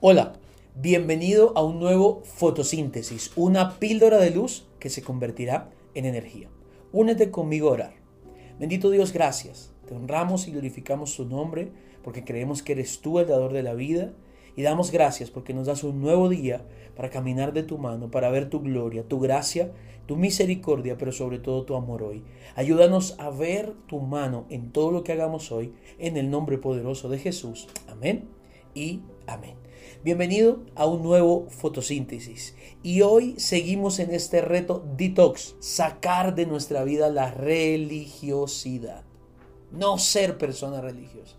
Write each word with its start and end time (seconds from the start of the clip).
Hola, 0.00 0.34
bienvenido 0.76 1.52
a 1.56 1.64
un 1.64 1.80
nuevo 1.80 2.22
fotosíntesis, 2.22 3.32
una 3.34 3.80
píldora 3.80 4.18
de 4.18 4.30
luz 4.30 4.68
que 4.78 4.90
se 4.90 5.02
convertirá 5.02 5.70
en 5.94 6.04
energía. 6.04 6.48
Únete 6.92 7.32
conmigo 7.32 7.68
a 7.68 7.72
orar. 7.72 7.94
Bendito 8.60 8.90
Dios, 8.90 9.12
gracias. 9.12 9.74
Te 9.88 9.96
honramos 9.96 10.46
y 10.46 10.52
glorificamos 10.52 11.16
tu 11.16 11.24
nombre 11.24 11.72
porque 12.04 12.22
creemos 12.22 12.62
que 12.62 12.74
eres 12.74 13.00
tú 13.00 13.18
el 13.18 13.26
dador 13.26 13.52
de 13.52 13.64
la 13.64 13.74
vida 13.74 14.12
y 14.54 14.62
damos 14.62 14.92
gracias 14.92 15.32
porque 15.32 15.52
nos 15.52 15.66
das 15.66 15.82
un 15.82 16.00
nuevo 16.00 16.28
día 16.28 16.64
para 16.94 17.10
caminar 17.10 17.52
de 17.52 17.64
tu 17.64 17.76
mano, 17.76 18.08
para 18.08 18.30
ver 18.30 18.48
tu 18.48 18.60
gloria, 18.60 19.02
tu 19.02 19.18
gracia, 19.18 19.72
tu 20.06 20.14
misericordia, 20.14 20.96
pero 20.96 21.10
sobre 21.10 21.40
todo 21.40 21.64
tu 21.64 21.74
amor 21.74 22.04
hoy. 22.04 22.22
Ayúdanos 22.54 23.16
a 23.18 23.30
ver 23.30 23.74
tu 23.88 23.98
mano 23.98 24.46
en 24.48 24.70
todo 24.70 24.92
lo 24.92 25.02
que 25.02 25.10
hagamos 25.10 25.50
hoy, 25.50 25.74
en 25.98 26.16
el 26.16 26.30
nombre 26.30 26.56
poderoso 26.56 27.08
de 27.08 27.18
Jesús. 27.18 27.66
Amén 27.88 28.28
y 28.76 29.00
amén. 29.26 29.67
Bienvenido 30.04 30.60
a 30.76 30.86
un 30.86 31.02
nuevo 31.02 31.46
fotosíntesis. 31.50 32.54
Y 32.82 33.02
hoy 33.02 33.34
seguimos 33.38 33.98
en 33.98 34.14
este 34.14 34.40
reto 34.40 34.84
detox, 34.96 35.56
sacar 35.58 36.34
de 36.34 36.46
nuestra 36.46 36.84
vida 36.84 37.08
la 37.10 37.30
religiosidad, 37.32 39.02
no 39.72 39.98
ser 39.98 40.38
personas 40.38 40.82
religiosas. 40.82 41.36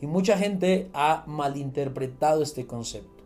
Y 0.00 0.06
mucha 0.06 0.38
gente 0.38 0.88
ha 0.94 1.24
malinterpretado 1.26 2.42
este 2.42 2.66
concepto, 2.66 3.22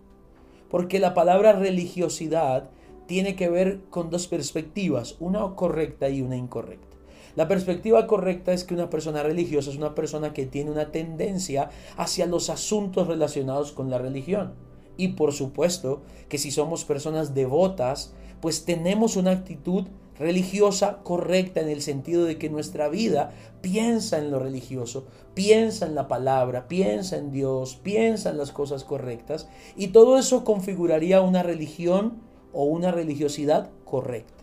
porque 0.69 0.99
la 0.99 1.15
palabra 1.15 1.53
religiosidad 1.53 2.71
tiene 3.07 3.37
que 3.37 3.49
ver 3.49 3.81
con 3.91 4.11
dos 4.11 4.27
perspectivas, 4.27 5.17
una 5.21 5.55
correcta 5.55 6.09
y 6.09 6.21
una 6.21 6.37
incorrecta. 6.37 6.98
La 7.37 7.49
perspectiva 7.49 8.07
correcta 8.07 8.53
es 8.53 8.65
que 8.65 8.75
una 8.75 8.91
persona 8.91 9.23
religiosa 9.23 9.71
es 9.71 9.77
una 9.77 9.95
persona 9.95 10.33
que 10.33 10.47
tiene 10.47 10.71
una 10.71 10.91
tendencia 10.91 11.71
hacia 11.97 12.27
los 12.27 12.51
asuntos 12.51 13.07
relacionados 13.07 13.73
con 13.73 13.91
la 13.91 13.99
religión. 13.99 14.55
Y 14.97 15.09
por 15.09 15.33
supuesto 15.33 16.03
que 16.29 16.39
si 16.39 16.51
somos 16.51 16.85
personas 16.85 17.35
devotas, 17.35 18.15
pues 18.41 18.65
tenemos 18.65 19.17
una 19.17 19.31
actitud 19.31 19.87
religiosa 20.19 20.99
correcta 21.05 21.61
en 21.61 21.69
el 21.69 21.81
sentido 21.81 22.25
de 22.25 22.39
que 22.39 22.51
nuestra 22.51 22.89
vida 22.89 23.33
piensa 23.61 24.19
en 24.19 24.31
lo 24.31 24.41
religioso, 24.41 25.07
piensa 25.35 25.87
en 25.87 25.95
la 25.95 26.09
palabra, 26.09 26.67
piensa 26.67 27.17
en 27.17 27.31
Dios, 27.31 27.77
piensa 27.77 28.31
en 28.31 28.39
las 28.39 28.51
cosas 28.51 28.85
correctas 28.85 29.49
y 29.77 29.89
todo 29.89 30.19
eso 30.19 30.45
configuraría 30.45 31.21
una 31.21 31.43
religión 31.43 32.21
o 32.53 32.65
una 32.65 32.91
religiosidad 32.91 33.71
correcta. 33.85 34.38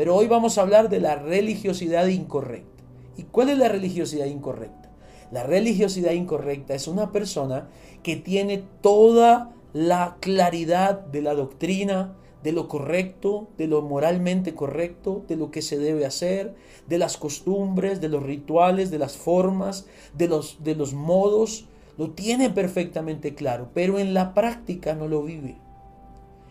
Pero 0.00 0.16
hoy 0.16 0.28
vamos 0.28 0.56
a 0.56 0.62
hablar 0.62 0.88
de 0.88 0.98
la 0.98 1.16
religiosidad 1.16 2.06
incorrecta. 2.06 2.82
¿Y 3.18 3.24
cuál 3.24 3.50
es 3.50 3.58
la 3.58 3.68
religiosidad 3.68 4.24
incorrecta? 4.24 4.90
La 5.30 5.42
religiosidad 5.42 6.12
incorrecta 6.12 6.74
es 6.74 6.88
una 6.88 7.12
persona 7.12 7.68
que 8.02 8.16
tiene 8.16 8.64
toda 8.80 9.52
la 9.74 10.16
claridad 10.20 11.00
de 11.00 11.20
la 11.20 11.34
doctrina, 11.34 12.14
de 12.42 12.52
lo 12.52 12.66
correcto, 12.66 13.48
de 13.58 13.66
lo 13.66 13.82
moralmente 13.82 14.54
correcto, 14.54 15.22
de 15.28 15.36
lo 15.36 15.50
que 15.50 15.60
se 15.60 15.76
debe 15.76 16.06
hacer, 16.06 16.54
de 16.88 16.96
las 16.96 17.18
costumbres, 17.18 18.00
de 18.00 18.08
los 18.08 18.22
rituales, 18.22 18.90
de 18.90 18.98
las 18.98 19.18
formas, 19.18 19.84
de 20.16 20.28
los, 20.28 20.64
de 20.64 20.76
los 20.76 20.94
modos, 20.94 21.66
lo 21.98 22.12
tiene 22.12 22.48
perfectamente 22.48 23.34
claro, 23.34 23.68
pero 23.74 23.98
en 23.98 24.14
la 24.14 24.32
práctica 24.32 24.94
no 24.94 25.08
lo 25.08 25.22
vive. 25.22 25.58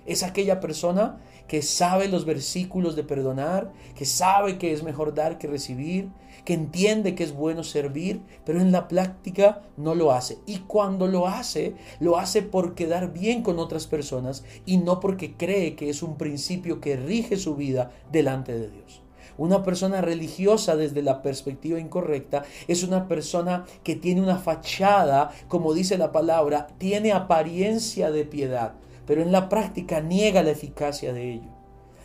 Es 0.06 0.24
aquella 0.24 0.60
persona 0.60 1.18
que 1.48 1.62
sabe 1.62 2.08
los 2.08 2.26
versículos 2.26 2.96
de 2.96 3.04
perdonar, 3.04 3.72
que 3.96 4.06
sabe 4.06 4.58
que 4.58 4.72
es 4.72 4.84
mejor 4.84 5.14
dar 5.14 5.38
que 5.38 5.48
recibir, 5.48 6.10
que 6.46 6.54
entiende 6.54 7.16
que 7.16 7.24
es 7.24 7.34
bueno 7.34 7.64
servir, 7.64 8.22
pero 8.46 8.62
en 8.62 8.72
la 8.72 8.88
práctica 8.88 9.62
no 9.76 9.96
lo 9.96 10.12
hace. 10.12 10.38
Y 10.46 10.60
cuando 10.60 11.08
lo 11.08 11.28
hace, 11.28 11.76
lo 12.00 12.18
hace 12.18 12.42
por 12.42 12.76
quedar 12.76 13.14
bien 13.14 13.42
con 13.42 13.60
otras 13.60 13.88
personas 13.88 14.44
y 14.66 14.78
no 14.78 15.00
porque 15.00 15.36
cree 15.36 15.76
que 15.76 15.90
es 15.90 16.04
un 16.04 16.18
principio 16.18 16.80
que 16.80 16.96
rige 16.96 17.38
su 17.38 17.56
vida 17.56 17.92
delante 18.12 18.54
de 18.54 18.70
Dios. 18.70 19.02
Una 19.40 19.64
persona 19.64 20.02
religiosa 20.02 20.76
desde 20.76 21.02
la 21.02 21.22
perspectiva 21.22 21.80
incorrecta 21.80 22.44
es 22.68 22.84
una 22.84 23.08
persona 23.08 23.66
que 23.84 23.96
tiene 23.96 24.22
una 24.22 24.38
fachada, 24.38 25.32
como 25.48 25.74
dice 25.74 25.98
la 25.98 26.12
palabra, 26.12 26.68
tiene 26.78 27.14
apariencia 27.14 28.12
de 28.12 28.26
piedad, 28.26 28.74
pero 29.10 29.24
en 29.24 29.32
la 29.32 29.50
práctica 29.50 30.02
niega 30.02 30.44
la 30.44 30.52
eficacia 30.52 31.14
de 31.14 31.34
ello. 31.34 31.50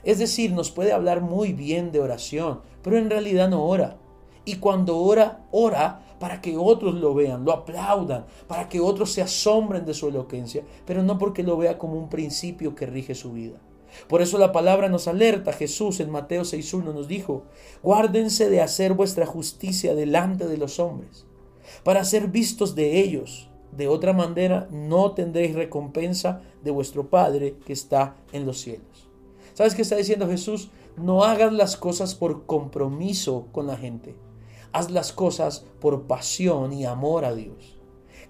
Es 0.04 0.18
decir, 0.18 0.52
nos 0.52 0.70
puede 0.70 0.90
hablar 0.90 1.20
muy 1.20 1.52
bien 1.52 1.92
de 1.92 2.00
oración, 2.00 2.62
pero 2.82 2.96
en 2.96 3.10
realidad 3.10 3.50
no 3.50 3.62
ora. 3.66 3.98
Y 4.46 4.56
cuando 4.56 4.96
ora, 4.96 5.44
ora 5.50 6.00
para 6.18 6.40
que 6.40 6.56
otros 6.56 6.94
lo 6.94 7.12
vean, 7.12 7.44
lo 7.44 7.52
aplaudan, 7.52 8.24
para 8.46 8.70
que 8.70 8.80
otros 8.80 9.12
se 9.12 9.20
asombren 9.20 9.84
de 9.84 9.92
su 9.92 10.08
elocuencia, 10.08 10.64
pero 10.86 11.02
no 11.02 11.18
porque 11.18 11.42
lo 11.42 11.58
vea 11.58 11.76
como 11.76 11.98
un 11.98 12.08
principio 12.08 12.74
que 12.74 12.86
rige 12.86 13.14
su 13.14 13.32
vida. 13.32 13.58
Por 14.08 14.22
eso 14.22 14.38
la 14.38 14.52
palabra 14.52 14.88
nos 14.88 15.06
alerta. 15.06 15.52
Jesús 15.52 16.00
en 16.00 16.08
Mateo 16.08 16.40
6.1 16.40 16.84
nos 16.94 17.06
dijo, 17.06 17.42
guárdense 17.82 18.48
de 18.48 18.62
hacer 18.62 18.94
vuestra 18.94 19.26
justicia 19.26 19.94
delante 19.94 20.46
de 20.46 20.56
los 20.56 20.80
hombres, 20.80 21.26
para 21.82 22.02
ser 22.02 22.28
vistos 22.28 22.74
de 22.74 23.00
ellos. 23.00 23.50
De 23.76 23.88
otra 23.88 24.12
manera 24.12 24.68
no 24.70 25.12
tendréis 25.12 25.54
recompensa 25.54 26.42
de 26.62 26.70
vuestro 26.70 27.08
Padre 27.10 27.56
que 27.66 27.72
está 27.72 28.16
en 28.32 28.46
los 28.46 28.60
cielos. 28.60 29.08
¿Sabes 29.54 29.74
qué 29.74 29.82
está 29.82 29.96
diciendo 29.96 30.28
Jesús? 30.28 30.70
No 30.96 31.24
hagas 31.24 31.52
las 31.52 31.76
cosas 31.76 32.14
por 32.14 32.46
compromiso 32.46 33.48
con 33.52 33.66
la 33.66 33.76
gente. 33.76 34.14
Haz 34.72 34.90
las 34.90 35.12
cosas 35.12 35.64
por 35.80 36.02
pasión 36.02 36.72
y 36.72 36.84
amor 36.84 37.24
a 37.24 37.34
Dios. 37.34 37.78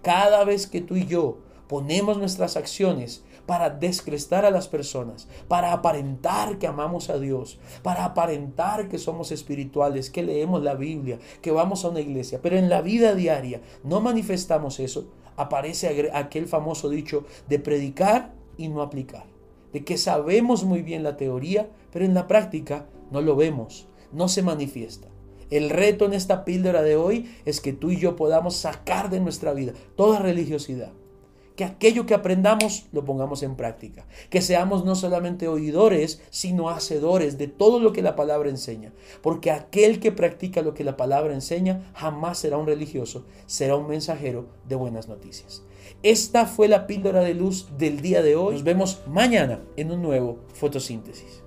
Cada 0.02 0.44
vez 0.44 0.66
que 0.66 0.80
tú 0.80 0.96
y 0.96 1.06
yo 1.06 1.38
ponemos 1.68 2.18
nuestras 2.18 2.56
acciones 2.56 3.24
para 3.46 3.70
descrestar 3.70 4.44
a 4.44 4.50
las 4.50 4.68
personas, 4.68 5.28
para 5.48 5.72
aparentar 5.72 6.58
que 6.58 6.66
amamos 6.66 7.10
a 7.10 7.18
Dios, 7.18 7.58
para 7.82 8.04
aparentar 8.04 8.88
que 8.88 8.98
somos 8.98 9.32
espirituales, 9.32 10.10
que 10.10 10.22
leemos 10.22 10.62
la 10.62 10.74
Biblia, 10.74 11.18
que 11.42 11.50
vamos 11.50 11.84
a 11.84 11.88
una 11.88 12.00
iglesia, 12.00 12.40
pero 12.42 12.56
en 12.56 12.68
la 12.68 12.82
vida 12.82 13.14
diaria 13.14 13.60
no 13.82 14.00
manifestamos 14.00 14.80
eso, 14.80 15.08
aparece 15.36 16.10
aquel 16.12 16.46
famoso 16.46 16.88
dicho 16.88 17.24
de 17.48 17.58
predicar 17.58 18.32
y 18.56 18.68
no 18.68 18.82
aplicar, 18.82 19.26
de 19.72 19.84
que 19.84 19.98
sabemos 19.98 20.64
muy 20.64 20.82
bien 20.82 21.02
la 21.02 21.16
teoría, 21.16 21.68
pero 21.92 22.04
en 22.04 22.14
la 22.14 22.26
práctica 22.26 22.86
no 23.10 23.20
lo 23.20 23.36
vemos, 23.36 23.86
no 24.12 24.28
se 24.28 24.42
manifiesta. 24.42 25.08
El 25.50 25.70
reto 25.70 26.06
en 26.06 26.14
esta 26.14 26.44
píldora 26.44 26.82
de 26.82 26.96
hoy 26.96 27.30
es 27.44 27.60
que 27.60 27.72
tú 27.72 27.90
y 27.90 27.98
yo 27.98 28.16
podamos 28.16 28.56
sacar 28.56 29.10
de 29.10 29.20
nuestra 29.20 29.52
vida 29.52 29.72
toda 29.94 30.18
religiosidad 30.18 30.92
que 31.56 31.64
aquello 31.64 32.06
que 32.06 32.14
aprendamos 32.14 32.86
lo 32.92 33.04
pongamos 33.04 33.42
en 33.42 33.56
práctica, 33.56 34.06
que 34.30 34.42
seamos 34.42 34.84
no 34.84 34.94
solamente 34.94 35.48
oidores, 35.48 36.22
sino 36.30 36.68
hacedores 36.68 37.38
de 37.38 37.48
todo 37.48 37.78
lo 37.78 37.92
que 37.92 38.02
la 38.02 38.16
palabra 38.16 38.50
enseña, 38.50 38.92
porque 39.22 39.50
aquel 39.50 40.00
que 40.00 40.12
practica 40.12 40.62
lo 40.62 40.74
que 40.74 40.84
la 40.84 40.96
palabra 40.96 41.34
enseña 41.34 41.92
jamás 41.94 42.38
será 42.38 42.58
un 42.58 42.66
religioso, 42.66 43.24
será 43.46 43.76
un 43.76 43.86
mensajero 43.86 44.46
de 44.68 44.76
buenas 44.76 45.08
noticias. 45.08 45.62
Esta 46.02 46.46
fue 46.46 46.68
la 46.68 46.86
píldora 46.86 47.22
de 47.22 47.34
luz 47.34 47.68
del 47.78 48.00
día 48.00 48.22
de 48.22 48.36
hoy. 48.36 48.54
Nos 48.54 48.64
vemos 48.64 49.02
mañana 49.06 49.60
en 49.76 49.90
un 49.90 50.02
nuevo 50.02 50.40
fotosíntesis. 50.52 51.43